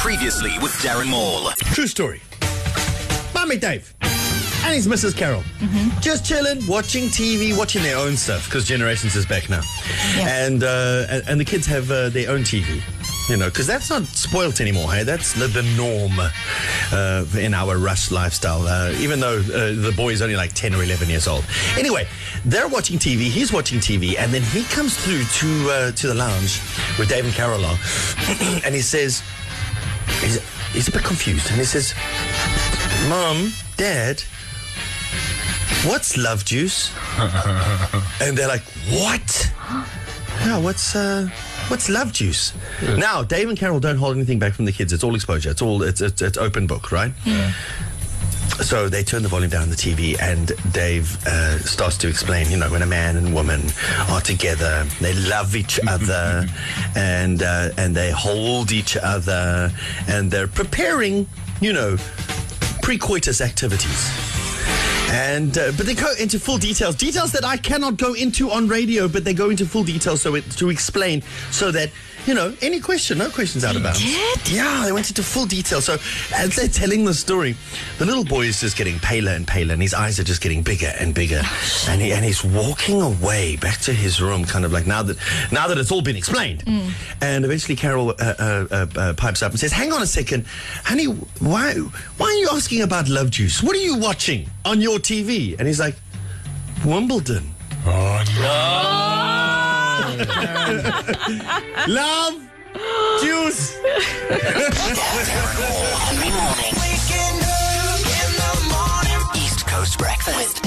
[0.00, 1.50] Previously with Darren Maule.
[1.74, 2.20] True story.
[3.34, 3.94] My Mate Dave
[4.64, 5.16] and his Mrs.
[5.16, 5.42] Carol
[6.00, 9.62] just chilling, watching TV, watching their own stuff because Generations is back now,
[10.18, 12.80] and, uh, and and the kids have uh, their own TV.
[13.28, 14.92] You know, because that's not spoilt anymore.
[14.92, 16.30] Hey, that's the, the norm uh,
[17.36, 18.66] in our rush lifestyle.
[18.66, 21.44] Uh, even though uh, the boy is only like ten or eleven years old.
[21.78, 22.06] Anyway,
[22.44, 23.22] they're watching TV.
[23.30, 26.58] He's watching TV, and then he comes through to uh, to the lounge
[26.96, 27.78] where Dave and Carol are,
[28.64, 29.22] and he says,
[30.20, 30.40] he's,
[30.72, 31.94] he's a bit confused, and he says,
[33.08, 34.22] Mom, Dad,
[35.84, 36.92] what's love juice?
[38.20, 39.52] and they're like, What?
[40.44, 41.28] Yeah, what's uh
[41.72, 42.52] what's love juice?
[42.98, 44.92] Now, Dave and Carol don't hold anything back from the kids.
[44.92, 45.50] It's all exposure.
[45.50, 47.12] It's all it's it's, it's open book, right?
[48.60, 52.50] So they turn the volume down on the TV, and Dave uh, starts to explain.
[52.50, 53.62] You know, when a man and woman
[54.10, 56.46] are together, they love each other,
[56.94, 59.72] and uh, and they hold each other,
[60.06, 61.26] and they're preparing.
[61.62, 61.96] You know,
[62.82, 64.41] pre-coitus activities.
[65.12, 68.66] And uh, but they go into full details, details that I cannot go into on
[68.66, 71.90] radio, but they go into full detail so it, to explain, so that
[72.26, 73.94] you know any question, no questions out about.
[73.94, 74.50] bounds.
[74.52, 75.82] Yeah, they went into full detail.
[75.82, 75.98] So
[76.34, 77.56] as they're telling the story,
[77.98, 80.62] the little boy is just getting paler and paler, and his eyes are just getting
[80.62, 81.42] bigger and bigger,
[81.88, 85.18] and he and he's walking away back to his room, kind of like now that
[85.52, 86.64] now that it's all been explained.
[87.20, 90.46] And eventually, Carol uh, uh, uh, uh, pipes up and says, "Hang on a second,
[90.84, 91.74] honey, why
[92.16, 93.62] why are you asking about Love Juice?
[93.62, 95.96] What are you watching on your TV?" And he's like,
[96.84, 99.02] "Wimbledon." Oh no
[101.88, 102.34] love
[103.22, 103.76] Juice.
[106.10, 106.74] Every morning.
[109.36, 110.61] East Coast Breakfast